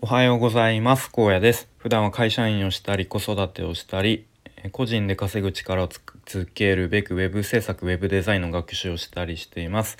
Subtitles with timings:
[0.00, 1.10] おはようございます。
[1.10, 1.68] 高野です。
[1.76, 4.26] 普段は会社員をしたり子育てをしたり
[4.70, 9.98] 個人で稼ぐ力をつけるべく web 制作 web デザインの学習をしたりしています。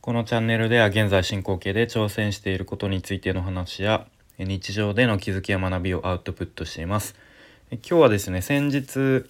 [0.00, 4.06] このチャンネルでは現在進行形で挑戦していることについての話や
[4.38, 7.16] 日常での気づきや学びをアウトプットしています。
[7.72, 9.26] 今日はですね先日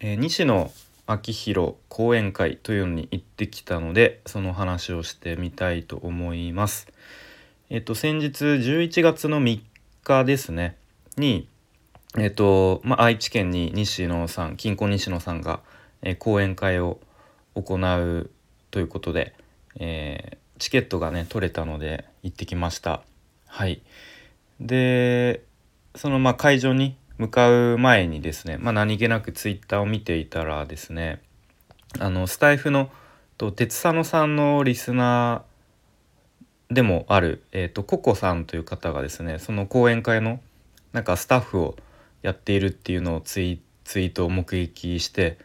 [0.00, 0.72] 西野
[1.06, 6.88] 昭弘講演会というのに行ってきたのでその話をしてみたいと思います。
[7.70, 9.60] えっと、先日11月の3
[10.02, 10.78] 日ですね。
[11.18, 11.48] に、
[12.16, 15.60] えっとまあ、愛知県に西野さん金庫西野さんが、
[16.00, 16.98] えー、講演会を
[17.54, 18.30] 行う
[18.70, 19.34] ということで、
[19.78, 23.02] えー、チケットがね取れたので行ってきました。
[23.46, 23.82] はい。
[24.60, 25.44] で
[25.94, 31.20] そのまあ会場に向かう前にですね、まあ、何気なくツイッターを見ていたらですね
[31.98, 32.90] あのスタイフの
[33.36, 35.47] と鉄佐野さんのリスナー
[36.70, 40.40] でもある、えーと、ココさんという方がですねその講演会の
[40.92, 41.76] なんかスタッフを
[42.22, 45.38] やっているっていうのをツイツイートを目撃して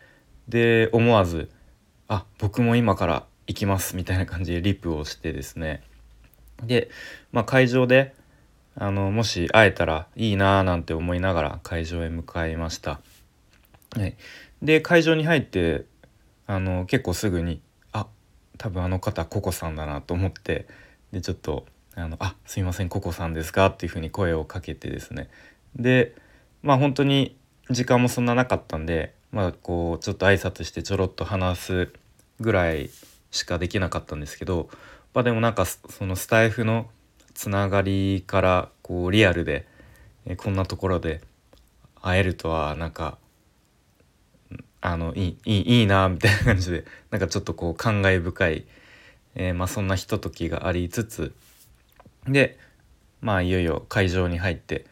[0.50, 1.50] で思わず
[2.10, 5.82] 「あ僕も今から行きます」みたいな感じでリプをしてですね
[6.62, 6.90] で、
[7.32, 8.14] まあ、会場で
[8.76, 13.00] あのもし会えたらいいなーなんて思いながら会場へ向かいました。
[13.96, 14.16] はい、
[14.62, 15.86] で会場に入って
[16.48, 17.62] あの結構すぐに
[17.94, 18.08] 「あ
[18.58, 20.68] 多分あの方ココさんだな」と思って
[21.14, 25.30] でちょっと「あのあすいませんココさんですか?」っていうふうに声をかけてですね
[25.75, 26.16] で
[26.64, 27.38] まあ本当に
[27.69, 31.94] 時間もそんななかったんでまあこうちょっと挨拶してちょろっと話す
[32.39, 32.89] ぐらい
[33.31, 34.69] しかできなかったんですけど
[35.14, 36.89] まあでもなんかそのスタイフの
[37.34, 39.67] つながりからこうリアルで
[40.38, 41.22] こんなところで
[42.02, 43.17] 会えるとはなんか
[44.81, 48.66] あのいいいいいいなみたいな感じでなんかちょっとこう感慨深い
[49.36, 51.34] えー、まあ、そんなひとときがありつつ
[52.28, 52.58] で
[53.22, 54.86] まあいよいよ会場に入って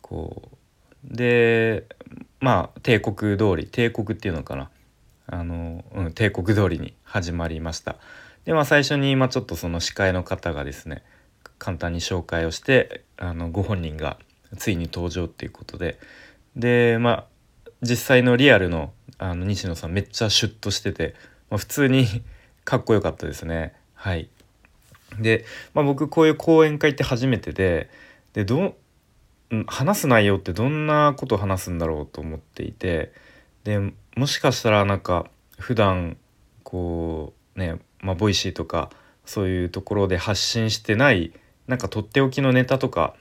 [0.00, 1.86] こうで
[2.40, 4.70] まあ帝国通り帝国っていうのかな
[5.26, 7.96] あの、うん、帝国通りに始まりました。
[8.44, 11.02] でまあ最初に今ちょっとその司会の方がですね
[11.58, 14.18] 簡単に紹介をしてあのご本人が
[14.56, 15.98] ついに登場っていうことで
[16.56, 17.24] でまあ
[17.82, 21.14] 実際のリアルのあの西野さんめっちゃシュッとしてて、
[21.48, 22.06] まあ、普通に
[22.64, 23.74] かっこよかったですね。
[23.94, 24.28] はい。
[25.18, 25.44] で、
[25.74, 27.90] まあ、僕こういう講演会って初めてで
[28.32, 28.74] でど
[29.66, 33.12] 話す内容ってどんなことを話すんだろうと思っていて
[33.62, 33.78] で
[34.16, 35.26] もしかしたらなんか
[35.58, 36.16] 普段
[36.62, 38.90] こうねまあ Voicy とか
[39.24, 41.32] そういうところで発信してない
[41.66, 43.14] なんかとっておきのネタとか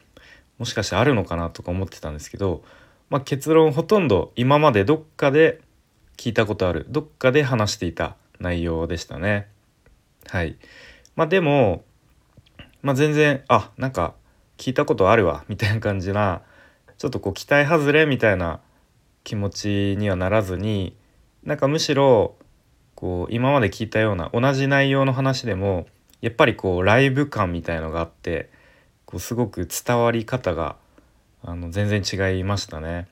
[0.57, 2.63] もしかしてあるのかなとか思ってたんですけど、
[3.09, 5.61] まあ、結論ほとんど今までどっかで
[6.17, 9.47] 聞いたことあるどっかで話していた内容でしたね。
[10.27, 10.57] はい。
[11.15, 11.83] まあでも、
[12.83, 14.13] まあ全然、あ、なんか
[14.57, 16.43] 聞いたことあるわ、みたいな感じな、
[16.99, 18.59] ちょっとこう期待外れみたいな
[19.23, 20.95] 気持ちにはならずに、
[21.43, 22.35] なんかむしろ、
[22.95, 25.87] こう今まで聞いたような同じ内容の話でも、
[26.21, 28.49] やっぱりこうライブ感みたいのがあって、
[29.05, 30.75] こうすごく伝わり方が
[31.43, 33.07] あの全然違いましたね。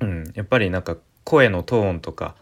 [0.00, 2.34] うん、やっぱりなんか声のトーンとか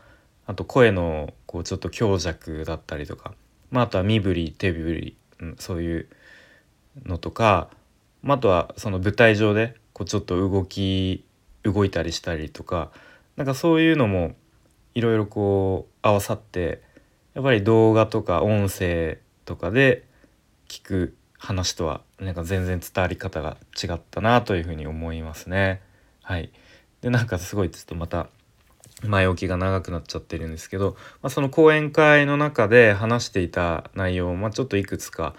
[0.46, 3.34] あと声のこうちょっと強弱だったりとか、
[3.72, 6.08] まあ、あとは身振り手振り、うん、そういう
[7.04, 7.70] のとか、
[8.22, 11.24] まあ、あとはその舞台上でこうちょっと動き
[11.64, 12.92] 動いたりしたりとか。
[13.38, 14.34] なんかそういうのも
[14.94, 16.82] いろいろこう合わさって
[17.34, 20.08] やっぱり動画とか音声とかで
[20.66, 25.80] 聞く話とはなんか全然伝わり方が違ったなというふうに思いますね。
[26.20, 26.50] はい、
[27.00, 28.28] でなんかすごいちょっとまた
[29.02, 35.34] 前置きが長くなっちゃってるんですけど、まあ、その講演会の中で話していた内容を、まあ、ちょっといくつか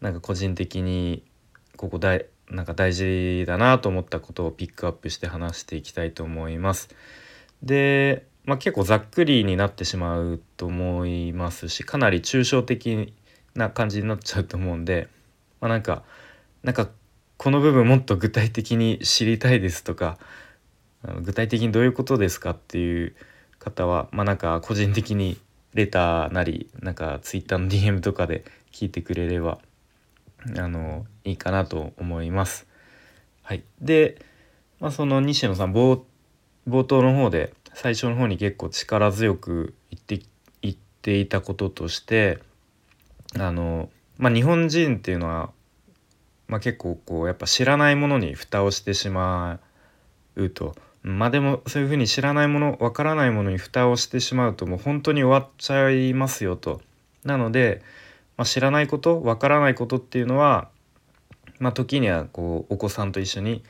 [0.00, 1.22] なんか個人的に
[1.76, 6.88] ここ大なんか大事だなと思ったことをピックアップして話していきたいと思います。
[7.62, 13.14] で、まあ、結構ざっくりになってしまうと思いますしかなり抽象的
[13.54, 15.08] な感じになっちゃうと思うんで、
[15.60, 16.02] まあ、なんか
[16.62, 16.88] なんか
[17.36, 20.18] この部分もっと具体的に知りたいですとか
[21.22, 23.14] 具体的にどういうことですかっていう
[23.58, 25.38] 方はまあなんか個人的に
[25.74, 29.58] レターなりなんかツイッターの DM とかで聞いてくれれば
[30.56, 32.66] あのいいかなと思います。
[33.42, 34.20] はい、で、
[34.80, 36.02] まあ、その西野さん冒
[36.66, 40.26] 頭の方で最初の方に結構力強く言って
[40.62, 42.38] 言っていたこととして
[43.38, 45.50] あの、まあ、日本人っていうのは、
[46.48, 49.58] まあ、結構こうやっぱ知らないものに蓋をしてしま
[50.36, 50.74] うと。
[51.04, 56.80] まあでもそういうふうに知らないものわからないものに蓋をしてしまうともう本当に終わっちゃいますよと。
[57.24, 57.82] なので、
[58.36, 60.68] まあ、知らないことわからないことっていうのは
[61.58, 63.62] まあ、時にはこうお子さんと一緒に、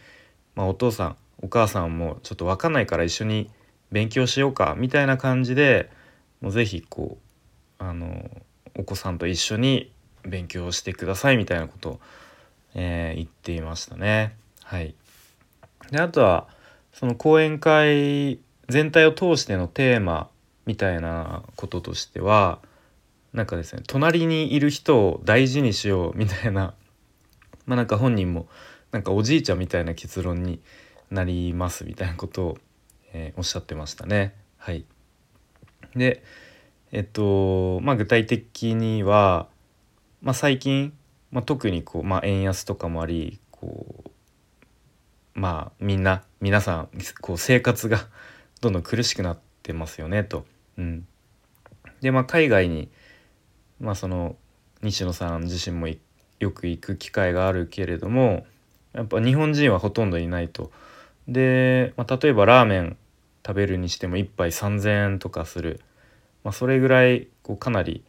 [0.55, 3.51] まあ、お父さんお母さんもちょっと分かんないから一緒に
[3.93, 5.91] 勉強しようかみたいな感じで
[6.41, 7.19] もう是非こ
[7.79, 8.31] うあの
[8.77, 9.93] お子さんと一緒に
[10.23, 12.01] 勉強してくださいみたいなことを、
[12.75, 14.35] えー、言っていましたね。
[14.63, 14.95] はい、
[15.91, 16.49] であとは
[16.95, 18.39] その講演会
[18.69, 20.31] 全体を通してのテーマ
[20.65, 22.61] みたいなこととしては
[23.33, 26.73] なんかですね隣にいる人を大事にしようみたいな
[27.67, 28.49] まあなんか本人も
[28.93, 30.61] なんかおじいちゃんみたいな結論に
[31.11, 32.59] なりますみたいなことを、
[33.13, 34.35] えー、おっしゃってましたね。
[34.57, 34.87] はい、
[35.97, 36.23] で
[36.93, 39.49] えっとまあ具体的には、
[40.23, 40.93] まあ、最近、
[41.33, 44.04] まあ、特にこう、まあ、円安とかもありこう
[45.35, 46.89] まあみんな皆さん
[47.21, 48.07] こう生活が
[48.61, 50.47] どんどん苦しくなってますよねと。
[50.79, 51.07] うん、
[52.01, 52.89] でまあ海外に、
[53.81, 54.37] まあ、その
[54.83, 55.89] 西野さん自身も
[56.41, 58.47] よく行く機会があるけれども
[58.93, 60.71] やっぱ日本人はほとんどいないと。
[61.27, 62.97] で、まあ、例えばラーメン
[63.47, 65.81] 食べるにしても1杯3,000円とかする、
[66.45, 68.05] まあ、それぐらいこうかなり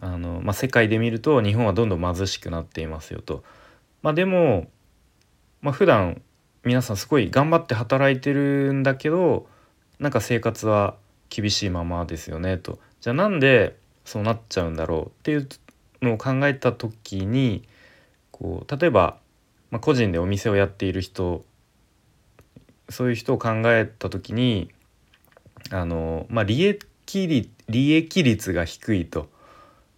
[0.00, 3.44] あの、まあ、世界で見ると日本はどんどん貧しくなっていますよと。
[4.02, 4.68] まあ、でも、
[5.62, 6.22] まあ、普段
[6.64, 9.46] 皆さんすごい頑張って働いてるんだけど
[9.98, 10.96] なんか生活は
[11.28, 12.78] 厳しいままですよねと。
[13.00, 15.48] じゃあなんでそうなっちゃうんだろうっていう
[16.02, 17.62] のを考えた時に
[18.30, 19.18] こう例えば、
[19.70, 21.44] まあ、個人でお店をやっている人
[22.88, 24.70] そういう人を考えた時に
[25.70, 29.28] あの、まあ、利益率利益率が低いと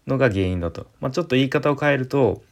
[0.06, 2.42] のが原因だと、まあ、ちょっと言い方を変えると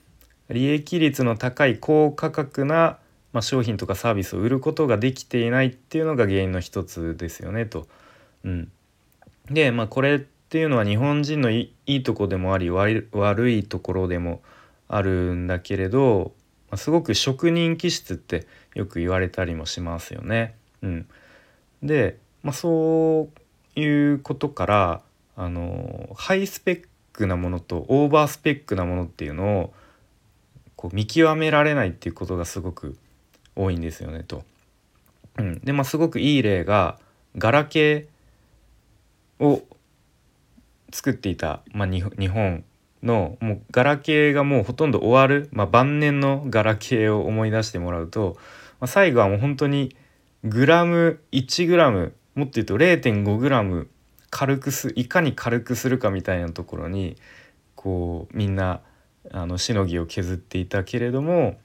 [0.49, 2.99] 利益率の高い高価格な、
[3.32, 7.87] まあ、商品とかサービスを売ることができていないっていうのが原因の一つですよねと。
[8.44, 8.73] うん、
[9.50, 14.41] で、まあ、これっていうのは日本人のいいとこでもあり悪いところでも
[14.88, 16.32] あるんだけれど
[16.71, 20.55] ますごく職人気質ってよく言われたりもしますよね。
[20.83, 21.06] うん、
[21.83, 23.29] で、まあ、そ
[23.76, 25.00] ういうことから
[25.37, 29.73] あのハイスペックなものとオーバースペックなものっていうのを
[30.76, 32.97] こう見極められないっていうことがすごく
[33.56, 34.44] 多いんですよねと。
[35.38, 36.99] うん、でまあすごくいい例が
[37.37, 39.62] ガラケーを
[40.93, 42.64] 作っていた、まあ、日本
[43.02, 48.37] のもうガラケーがもうほとんど終わる、まあ、晩年のガラケーを思い出してもらうと、
[48.81, 49.97] まあ、最後はもう本当に
[50.44, 53.88] グラム1グラムもっと言うと0.5グラム
[54.31, 57.17] 軽くすいかに軽くするかみたいなところに
[57.75, 58.81] こうみんな
[59.32, 61.58] あのしのぎを削っていたけれども、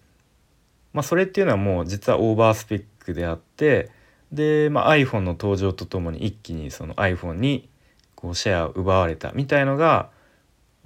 [0.96, 3.92] まあ、それっていうのはもう実はオーバースペックであって
[4.32, 7.68] で、まあ、iPhone の登場とともに一気にその iPhone に
[8.16, 10.10] こうシェアを奪われたみたいのが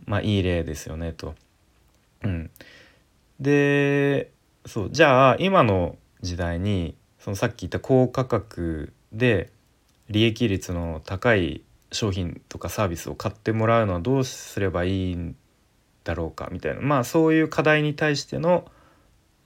[0.05, 1.35] まあいい例ですよねと。
[2.23, 2.49] うん、
[3.39, 4.31] で
[4.65, 9.51] そうじゃあ今の時代にそのさっき言った高価格で
[10.09, 11.61] 利益率の高い
[11.91, 15.35] 商品とかサービスを買ってもらうのはどうすればいいん
[16.03, 18.65] だろうかみたいなまあそういう課題に対しての、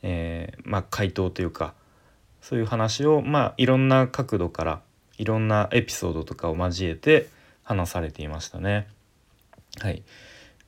[0.04, 1.74] えー、まあ、回答というか
[2.42, 4.82] そういう話をまあいろんな角度から
[5.18, 7.30] いろんなエピソードとかを交えて
[7.64, 8.88] 話されていましたね。
[9.80, 10.04] はい、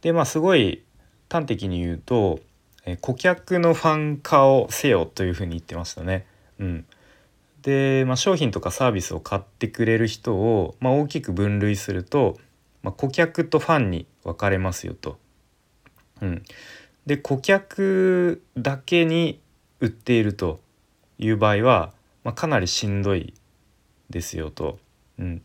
[0.01, 0.83] でまあすごい
[1.29, 2.39] 端的に言うと、
[2.85, 6.25] え顧客のファン化をせよというふうに言ってましたね。
[6.59, 6.85] うん、
[7.65, 12.37] で、まあ、商品とかサービスを買ってくれる人を、まあ、大きく分類すると、
[12.83, 15.17] まあ、顧客とファンに分かれますよと。
[16.21, 16.43] うん、
[17.05, 19.39] で顧客だけに
[19.79, 20.59] 売っていると
[21.19, 21.93] いう場合は、
[22.23, 23.33] まあ、かなりしんどい
[24.09, 24.79] ですよと。
[25.19, 25.41] うん、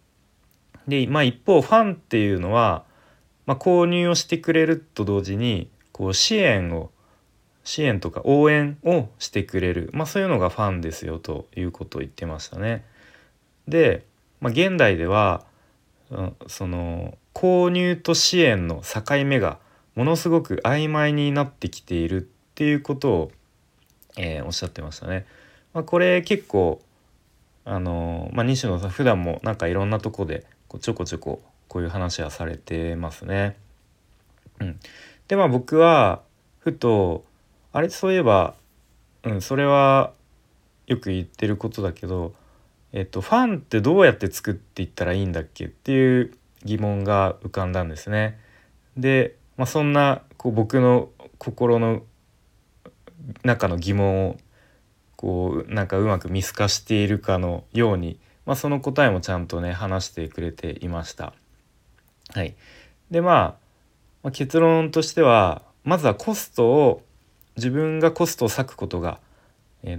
[0.88, 2.84] で、まあ、一方ファンっていうのは、
[3.46, 6.90] まあ、購入をしてくれると同時にこう支援を
[7.62, 12.84] 支援とか応援をしてくれる、まあ、そういうのがファンですよということを言ってましたね。
[13.68, 14.06] で、
[14.40, 15.44] まあ、現代では
[16.48, 19.58] その購入と支援の境目が
[19.94, 22.20] ものすごく曖昧になってきているっ
[22.54, 23.32] ていうことを、
[24.16, 25.26] えー、おっしゃってましたね。
[25.72, 26.80] まあ、これ結構
[27.64, 33.56] あの、まあ、西野さん普段もなんかいろんなとこでこうちょこちょここういう話はされてますね。
[34.60, 34.80] うん、
[35.28, 36.22] でまあ僕は
[36.58, 37.24] ふと
[37.72, 37.88] あれ？
[37.88, 38.54] そういえば、
[39.22, 40.12] うん、それは
[40.86, 42.34] よく言ってることだけど、
[42.92, 48.40] えっと、ファンってどうやって作っていったらいいんだっけっていう疑問が浮かんだんですね。
[48.96, 52.02] で、まあ、そんなこう僕の心の
[53.44, 54.38] 中の疑問を
[55.16, 61.34] こうなんかうまく見透かしているかのように、まあ、その答えもちゃんとね話してくれていました。
[62.32, 62.56] はい、
[63.10, 63.54] でまあ、
[64.22, 67.02] まあ、結論としてはまずはコストを
[67.56, 69.20] 自分がコストを割くことが、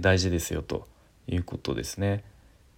[0.00, 0.88] 大事ですよと
[1.28, 2.24] いうことですね。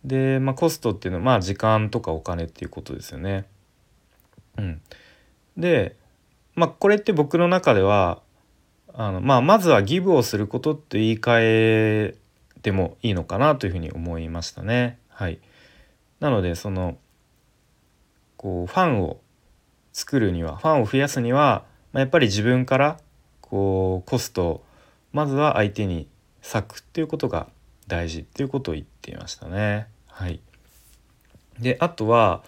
[0.04, 3.46] で、まあ、コストっていうのはまあ時間とかお金っていうことですよね。
[4.58, 4.82] うん、
[5.56, 5.96] で、
[6.54, 8.22] まあ、これって僕の中では
[8.92, 12.14] あの、まあ、まずはギブをすることって言い換え
[12.62, 14.98] てもいいのかなというふうに思いましたね。
[15.08, 15.40] はい、
[16.20, 16.96] なのでその
[18.36, 19.20] こうファンを
[19.92, 22.98] 作るにはファンを増やすには、まあ、やっぱり自分から
[23.40, 24.64] こうコストを
[25.12, 26.08] まずは相手に
[26.42, 27.48] 割くっていうことが
[27.86, 29.88] 大事っていうことを言っていましたね。
[30.06, 30.40] はい、
[31.58, 32.42] であとは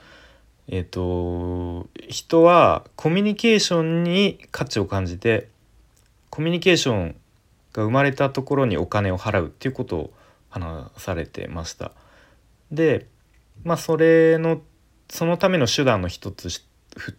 [0.68, 5.48] えっ、と人はコミュニケーションに価値を感じて
[6.30, 7.16] コミュニケーション
[7.72, 10.12] が生まれたところにお金を払うっていうことを
[10.48, 11.92] 話されてました。
[12.70, 13.06] で
[13.64, 14.60] まあそれの
[15.08, 16.48] そのための手段の一つ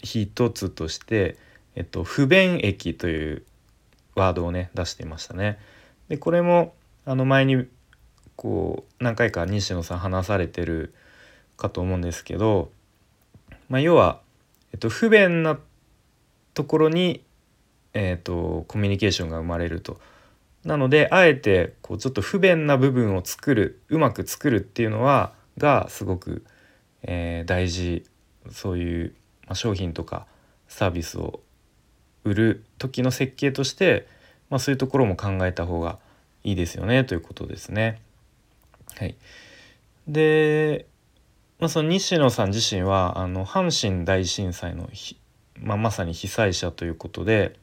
[0.02, 1.38] 一つとして、
[1.76, 3.44] えっと、不便益という
[4.16, 5.60] ワードをね出していましたね。
[6.10, 6.74] でこれも
[7.06, 7.66] あの前に
[8.36, 10.94] こう何回か西野さん話されてる
[11.56, 12.72] かと思うんですけど、
[13.70, 14.22] まあ、要は、
[14.72, 15.60] えっと、不便な
[16.54, 17.24] ところに、
[17.94, 20.00] えっと、コミュニケーションが生まれると。
[20.66, 26.44] なのであえてこうちょっと不便な部分を作るうまく作るっていうのはがすごく、
[27.04, 28.06] えー、大事
[28.52, 30.28] そういう、まあ、商品とか
[30.68, 31.40] サービスを
[32.26, 34.08] 売る時の設計として、
[34.50, 36.00] まあ、そういうところも考えた方が
[36.44, 38.02] いいですよねということですね。
[38.96, 39.16] はい、
[40.08, 40.86] で、
[41.60, 44.90] まあ、その西野さん自身はあの阪神大震災の
[45.60, 47.56] まあ、まさに被災者ということで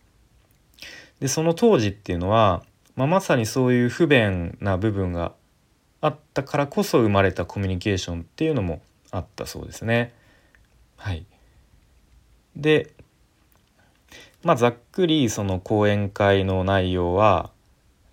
[1.20, 2.64] でその当時っていうのは、
[2.96, 5.32] まあ、まさにそういう不便な部分が
[6.00, 10.12] あったからこそ生まれたコミュニケーションっていうのもあったそうですね。
[10.96, 11.24] はい、
[12.56, 12.92] で
[14.42, 17.50] まあざっくりその講演会の内容は、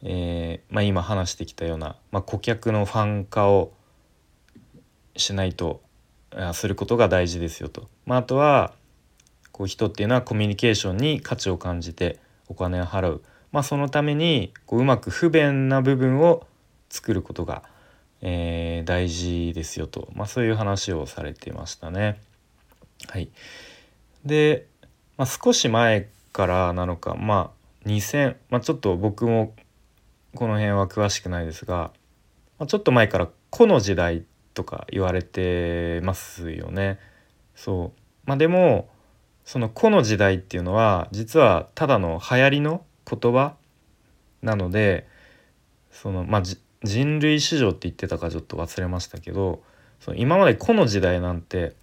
[0.04, 3.74] えーまあ、今話してきたような、まあ、顧客のファン化を
[5.16, 5.82] しないと
[6.54, 7.90] することが大事ですよと。
[8.06, 8.74] まあ、あとは
[9.52, 16.48] こう人っていうのはコミュニケーションに価値を感じてお金を払う、まあ、そのためにこううまく不便な部分を
[16.90, 17.64] 作ることが、
[18.22, 22.20] えー、大事ですよと、まあ、そういう話をされてましたね。
[23.08, 23.30] はい、
[24.26, 24.68] で、
[25.18, 27.52] まあ、少し前からなのかま
[27.86, 29.54] あ2000、まあ、ちょっと僕も
[30.36, 31.92] この辺は詳しくないですが、
[32.58, 34.22] まあ、ちょっと前から「個の時代」っ
[34.54, 37.00] とか言われてますよね。
[37.56, 38.90] そうまあ、でも
[39.46, 43.56] その「個の時代」っていうのは実はただの流行りの言葉
[44.42, 45.08] なので
[45.92, 46.44] そのまあ
[46.84, 49.64] 人類史上って言ってたかちょっと忘れましたけど
[50.00, 51.76] その今まで個の時代なんて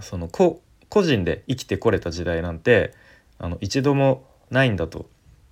[0.00, 2.94] その個個人で生きてこれた時代なんて
[3.38, 5.06] あの一度もないんだと。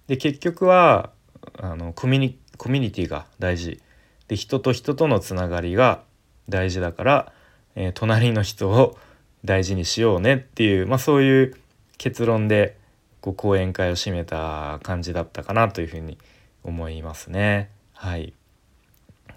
[0.07, 1.11] で結局は
[1.59, 3.81] あのコミュニコミュニティが大事
[4.29, 6.03] で人と人とのつながりが
[6.49, 7.32] 大事だから、
[7.75, 8.96] えー、隣の人を
[9.44, 11.56] 大事にしようねっていう、まあ、そういう
[11.99, 12.76] 結論で
[13.20, 16.18] こう講演会を締めた感じだったかなというふうに
[16.64, 17.70] 思いますね。
[17.94, 18.32] はい、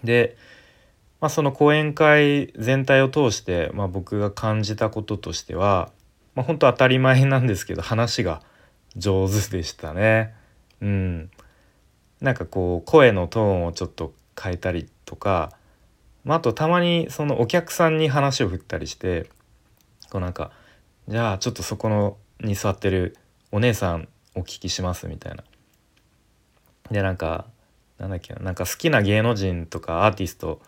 [0.02, 0.36] で、
[1.20, 5.90] まあ、その講演会全体を通して、まあ、僕が感じたこととしては、
[6.34, 8.42] まあ、本当当たり前なんですけど話が
[8.96, 10.34] 上手でしたね。
[10.80, 11.30] うん、
[12.20, 15.55] なんかこう声のトーンをちょっと変えたりとか、
[16.26, 19.30] まあ、あとたまにそのお客さんに話を振ったりして
[20.10, 20.50] こうなんか
[21.06, 23.16] 「じゃあちょっとそこのに座ってる
[23.52, 25.44] お姉さんお聞きします」みたいな。
[26.90, 27.46] でなんか
[27.98, 30.60] なんだっけなんか好きな芸能人とかアーティスト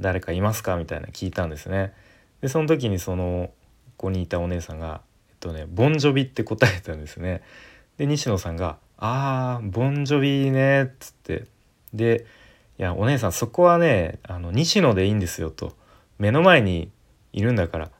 [0.00, 1.92] 誰かいますかみたいな聞いたんですね。
[2.40, 3.50] でその時にその
[3.98, 7.42] ここにいたお姉さんがえっとねボンジョビって答えたんですね。
[7.98, 11.44] で西野さんが「あーボンジョビね」っつって
[11.92, 12.24] で
[12.82, 15.76] 「やお姉さんそこはねあの西野でいいんですよ」と
[16.18, 16.90] 「目の前に
[17.32, 17.90] いるんだから。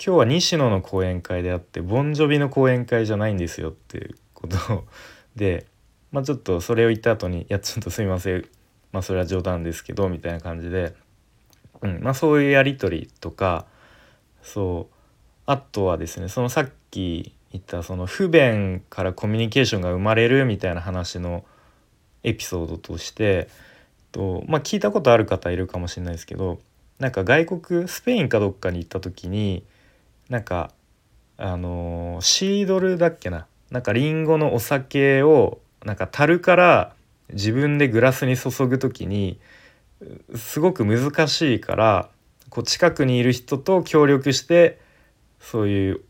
[0.00, 4.84] 今日は西野の講演会であってボンジョビの講演会じゃないんですよ」っていうこと
[5.34, 5.66] で
[6.12, 8.44] まあちょっとそれを言った後に「いやちょっとすみません。
[8.92, 10.94] まあそれは冗談ですけど」みたいな感じで、
[11.82, 13.66] うんまあ、そういうやり取りとか
[14.42, 14.94] そう
[15.46, 21.44] あとはですねそのさっき言ったその不便からコミュニケーションが生まれるみたいな話の
[22.22, 23.48] エピソードとして
[24.12, 26.58] と、まあ、聞いたことある方いるかもしれないですけど
[26.98, 29.64] なんか外国スペインかどっかに行った時に
[30.28, 30.72] なんか
[31.36, 36.94] あのシードルだっけななんかリンゴのお酒をなんか樽から
[37.32, 39.38] 自分でグラスに注ぐ時に
[40.34, 42.08] すごく難しいから
[42.50, 44.80] こう近くにいる人と協力して
[45.38, 46.00] そういう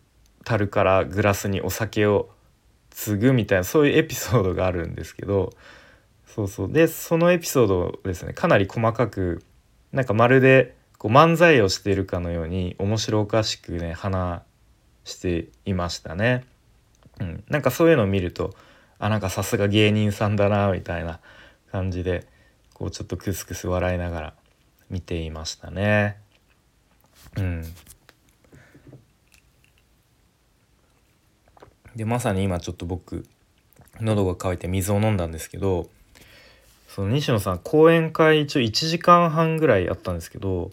[0.45, 2.31] 樽からグラスにお酒を
[2.91, 5.53] 継ぐみたいなそういうエピソードがあるんですけど
[6.39, 9.43] そうそうでそのエピソードをですねかなり細かく
[9.91, 14.43] なんかまるでこう漫才をしているかのように面白おかしくね話
[15.03, 16.45] していましたね。
[17.19, 18.55] うん、なんかそういうのを見ると
[19.01, 21.19] あなんかさすが芸人さんだなみたいな
[21.73, 22.29] 感じで
[22.73, 24.35] こうちょっとクスクス笑いながら
[24.91, 26.19] 見ていましたね。
[27.37, 27.65] うん、
[31.97, 33.27] でまさに今ちょっと僕
[34.01, 35.91] 喉が渇いて水を飲んだんですけど
[36.89, 40.73] その西野さん講演会一応1時間半ぐらいあったんですけど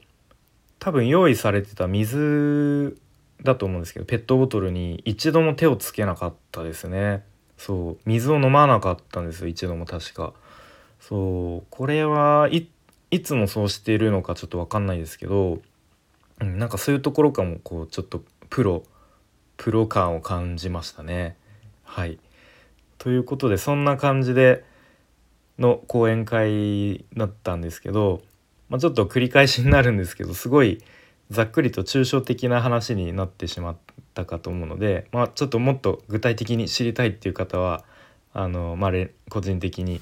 [0.79, 2.97] 多分用意されてた水
[3.43, 7.23] だと思うんですけどペットボトルに一度も手をつけなかったですね。
[7.57, 7.97] そう。
[8.05, 10.33] 水を飲まなかったんですよ一度も確か。
[10.99, 11.67] そう。
[11.69, 12.67] これはい
[13.21, 15.59] つもそうしているのかちょっと分かんないですけど、
[16.41, 18.83] うん、なんかそういうところかもこうちょっとプロ
[19.57, 21.37] プロ感を感じましたね。
[21.83, 22.19] はい。
[22.97, 24.63] ということでそんな感じで
[25.59, 28.21] の講演会だったんですけど、
[28.69, 30.81] まあ、ちょっと繰り返しになるんですけどすごい
[31.31, 33.77] ざっくりと抽象的な話になってしまっ
[34.13, 37.83] たかと思うので、まあ、ちょっともっと具体的に知りたいっていう方は
[38.33, 38.91] あの、まあ、
[39.29, 40.01] 個人的に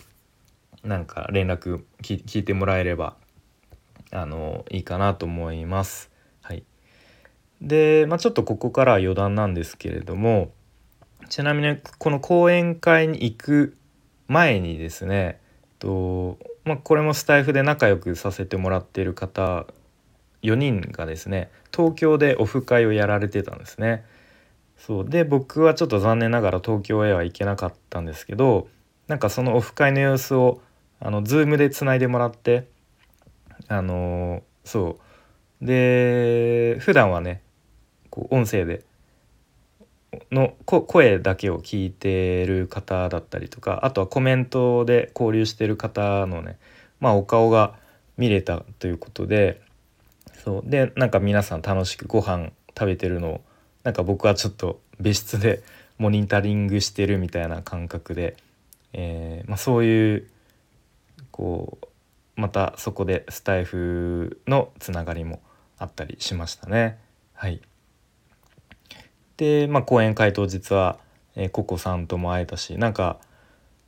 [0.84, 3.16] なんか連絡聞いてもらえれば
[4.12, 6.12] あのいいかなと思います。
[6.42, 6.64] はい、
[7.62, 10.52] で、まあ、ちょっとここからは余談なんですけれども
[11.30, 13.78] ちなみにこの講演会に行く
[14.28, 15.40] 前にですね
[15.84, 19.66] と、まあ、これもスタイフで仲良くさせてもらっている方
[20.42, 24.06] 4人がですね東京でオフ会をやられてたんですね。
[24.78, 28.68] そうで僕はちょっと残念ながら東京へは行けなかったんですけど
[29.08, 30.62] なんかそのオフ会の様子を
[31.00, 32.68] あの Zoom でつないでもらって
[33.68, 34.98] あのそ
[35.62, 37.42] うで普段はね
[38.10, 38.84] こう音声で
[40.32, 46.58] の声だけを聞いてる方だったりとかあとはコメントで交流してる方のね
[47.00, 47.76] まあお顔が
[48.18, 49.62] 見れたということで
[50.44, 53.42] そうでなんか皆さん楽しくご飯食べてるのを
[53.84, 55.64] なんか僕はちょっと別室で
[56.00, 58.36] モニタリングしてるみたいな感覚で、
[58.94, 60.28] えー、まあ、そういう
[61.30, 65.40] こうまたそこでスタイフのつながりも
[65.78, 66.98] あったりしましたね。
[67.34, 67.62] はい
[69.38, 71.00] で、まあ、講演会当日は、
[71.36, 73.20] えー、ココさんとも会えたしなんか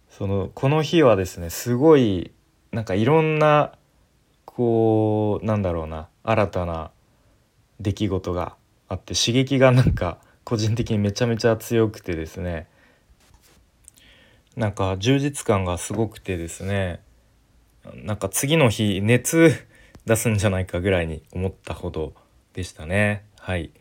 [0.10, 2.31] そのこの日はですねすごい
[2.71, 3.73] なんかいろんな
[4.45, 6.91] こうなんだろうな新たな
[7.79, 8.55] 出来事が
[8.88, 12.67] あって刺激がなんか個人的にめちゃめちゃ強くてですね
[14.55, 17.01] なんか充実感がすごくてですね
[17.93, 19.51] なんか次の日熱
[20.05, 22.13] 出すんじゃないかぐらいに思ったほど
[22.53, 23.25] でしたね。
[23.39, 23.71] はい、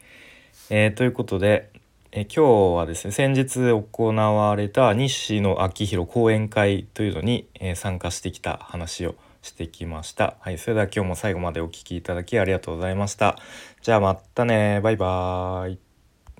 [0.70, 1.70] えー、ということで、
[2.12, 10.36] えー、今日はですね先日行われた西野昭弘講演会というのに、えー、参加してきた話をしてきました。
[10.40, 13.38] はい、それでは今日も最後までお聴きいただきありがとうございました。
[13.82, 15.83] じゃあまたねバイバーイ。